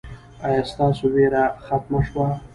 [0.45, 2.27] ایا ستاسو ویره ختمه شوه؟